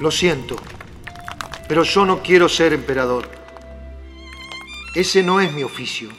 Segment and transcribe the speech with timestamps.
[0.00, 0.56] Lo siento,
[1.68, 3.28] pero yo no quiero ser emperador.
[4.92, 6.10] Ese no es mi oficio,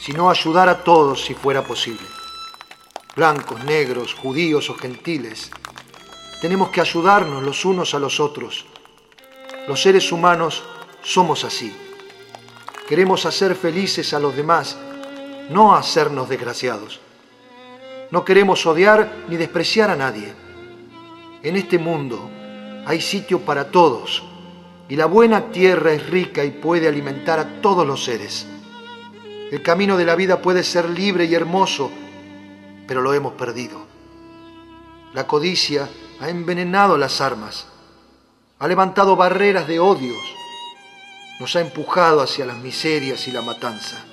[0.00, 2.06] sino ayudar a todos si fuera posible.
[3.16, 5.50] Blancos, negros, judíos o gentiles.
[6.40, 8.66] Tenemos que ayudarnos los unos a los otros.
[9.66, 10.62] Los seres humanos
[11.02, 11.74] somos así.
[12.88, 14.76] Queremos hacer felices a los demás,
[15.50, 17.00] no hacernos desgraciados.
[18.12, 20.34] No queremos odiar ni despreciar a nadie.
[21.42, 22.30] En este mundo
[22.84, 24.22] hay sitio para todos
[24.88, 28.46] y la buena tierra es rica y puede alimentar a todos los seres.
[29.50, 31.90] El camino de la vida puede ser libre y hermoso,
[32.86, 33.86] pero lo hemos perdido.
[35.14, 35.88] La codicia
[36.20, 37.66] ha envenenado las armas,
[38.58, 40.22] ha levantado barreras de odios,
[41.38, 44.04] nos ha empujado hacia las miserias y la matanza.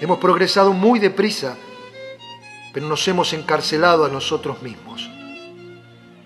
[0.00, 1.56] Hemos progresado muy deprisa,
[2.72, 5.09] pero nos hemos encarcelado a nosotros mismos.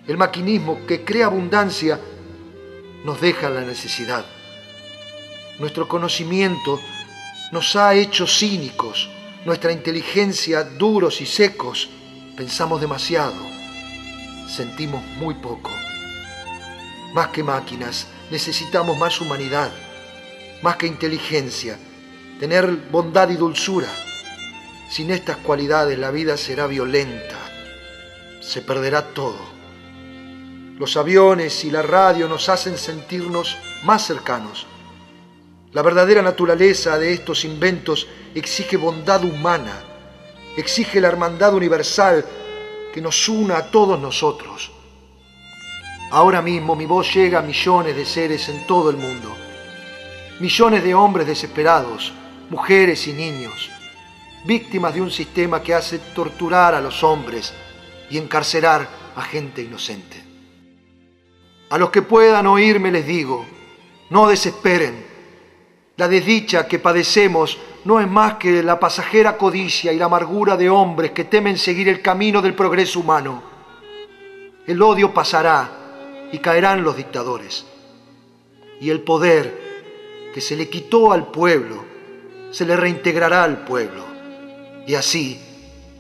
[0.07, 1.99] El maquinismo que crea abundancia
[3.05, 4.23] nos deja la necesidad.
[5.59, 6.79] Nuestro conocimiento
[7.53, 9.09] nos ha hecho cínicos,
[9.47, 11.89] nuestra inteligencia duros y secos.
[12.37, 13.41] Pensamos demasiado,
[14.47, 15.71] sentimos muy poco.
[17.15, 19.71] Más que máquinas, necesitamos más humanidad,
[20.61, 21.79] más que inteligencia,
[22.39, 23.89] tener bondad y dulzura.
[24.91, 27.39] Sin estas cualidades la vida será violenta,
[28.43, 29.54] se perderá todo.
[30.79, 34.67] Los aviones y la radio nos hacen sentirnos más cercanos.
[35.73, 39.85] La verdadera naturaleza de estos inventos exige bondad humana,
[40.57, 42.25] exige la hermandad universal
[42.93, 44.73] que nos una a todos nosotros.
[46.11, 49.33] Ahora mismo mi voz llega a millones de seres en todo el mundo,
[50.41, 52.13] millones de hombres desesperados,
[52.51, 53.71] mujeres y niños,
[54.45, 57.55] víctimas de un sistema que hace torturar a los hombres
[58.11, 60.24] y encarcelar a gente inocente.
[61.75, 63.45] A los que puedan oírme les digo,
[64.11, 64.95] no desesperen.
[65.97, 70.71] La desdicha que padecemos no es más que la pasajera codicia y la amargura de
[70.71, 73.43] hombres que temen seguir el camino del progreso humano.
[74.69, 77.67] El odio pasará y caerán los dictadores.
[78.81, 81.85] Y el poder que se le quitó al pueblo
[82.53, 84.05] se le reintegrará al pueblo.
[84.87, 85.41] Y así,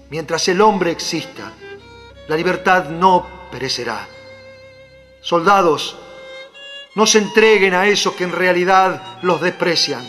[0.09, 1.51] mientras el hombre exista,
[2.29, 4.07] la libertad no perecerá.
[5.25, 5.97] Soldados,
[6.95, 10.07] no se entreguen a esos que en realidad los desprecian,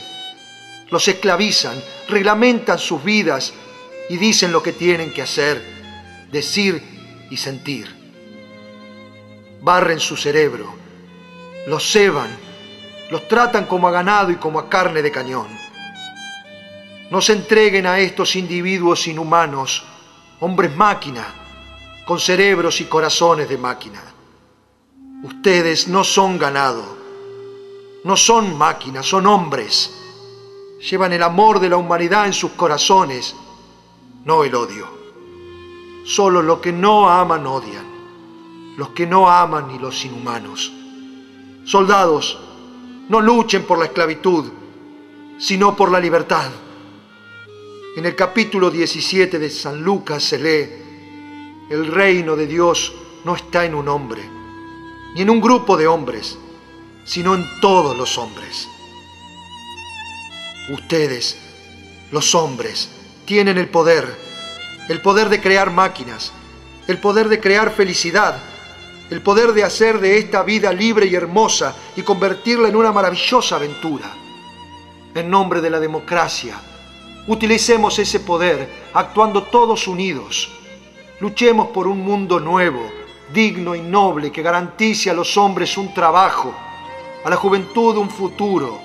[0.89, 3.53] los esclavizan, reglamentan sus vidas
[4.09, 5.63] y dicen lo que tienen que hacer,
[6.33, 6.83] decir
[7.31, 7.87] y sentir.
[9.61, 10.75] Barren su cerebro,
[11.65, 12.37] los ceban,
[13.09, 15.47] los tratan como a ganado y como a carne de cañón.
[17.09, 19.85] No se entreguen a estos individuos inhumanos,
[20.41, 21.25] hombres máquina,
[22.05, 24.14] con cerebros y corazones de máquina.
[25.25, 26.83] Ustedes no son ganado,
[28.03, 29.91] no son máquinas, son hombres.
[30.87, 33.35] Llevan el amor de la humanidad en sus corazones,
[34.23, 34.87] no el odio.
[36.05, 40.71] Solo los que no aman odian, los que no aman ni los inhumanos.
[41.65, 42.37] Soldados,
[43.09, 44.45] no luchen por la esclavitud,
[45.39, 46.51] sino por la libertad.
[47.97, 50.69] En el capítulo 17 de San Lucas se lee,
[51.71, 52.93] el reino de Dios
[53.23, 54.44] no está en un hombre
[55.15, 56.37] ni en un grupo de hombres,
[57.05, 58.67] sino en todos los hombres.
[60.73, 61.37] Ustedes,
[62.11, 62.89] los hombres,
[63.23, 64.13] tienen el poder,
[64.89, 66.33] el poder de crear máquinas,
[66.87, 68.37] el poder de crear felicidad,
[69.09, 73.55] el poder de hacer de esta vida libre y hermosa y convertirla en una maravillosa
[73.55, 74.11] aventura.
[75.13, 76.59] En nombre de la democracia,
[77.27, 80.51] utilicemos ese poder actuando todos unidos.
[81.21, 86.53] Luchemos por un mundo nuevo, digno y noble que garantice a los hombres un trabajo,
[87.23, 88.79] a la juventud un futuro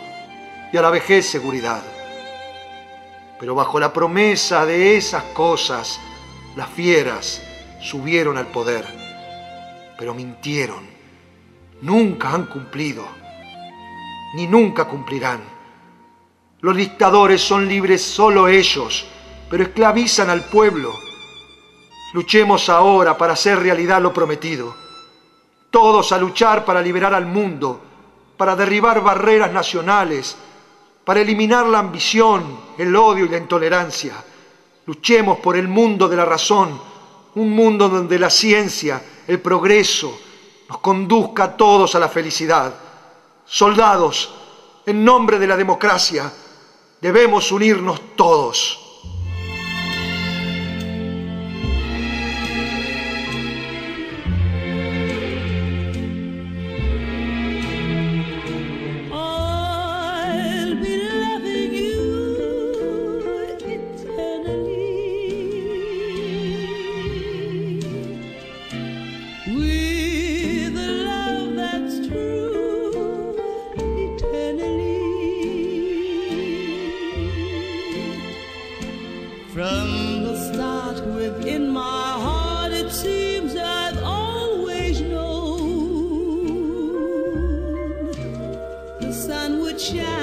[0.72, 1.82] y a la vejez seguridad.
[3.38, 6.00] Pero bajo la promesa de esas cosas,
[6.56, 7.42] las fieras
[7.80, 8.86] subieron al poder,
[9.98, 10.88] pero mintieron.
[11.82, 13.06] Nunca han cumplido,
[14.34, 15.40] ni nunca cumplirán.
[16.60, 19.06] Los dictadores son libres solo ellos,
[19.48, 20.92] pero esclavizan al pueblo
[22.12, 24.74] Luchemos ahora para hacer realidad lo prometido.
[25.70, 27.80] Todos a luchar para liberar al mundo,
[28.36, 30.36] para derribar barreras nacionales,
[31.04, 34.14] para eliminar la ambición, el odio y la intolerancia.
[34.86, 36.80] Luchemos por el mundo de la razón,
[37.36, 40.18] un mundo donde la ciencia, el progreso,
[40.68, 42.74] nos conduzca a todos a la felicidad.
[43.44, 44.34] Soldados,
[44.86, 46.32] en nombre de la democracia,
[47.00, 48.79] debemos unirnos todos.
[79.52, 85.72] From the start within my heart, it seems I've always known
[89.00, 90.19] the sun would shine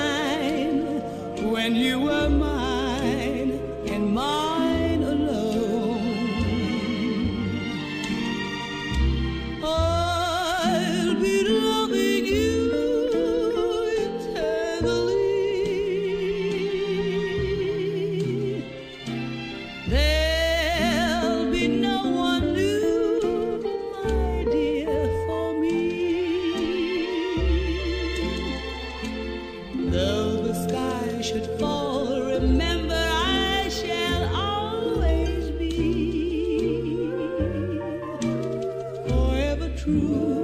[39.88, 40.37] true.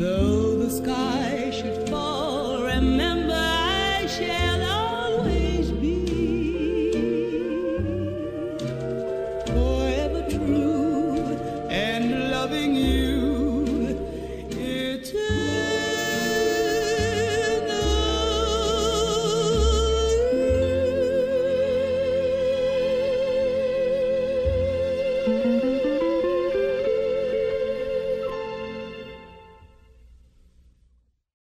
[0.00, 1.19] though the sky.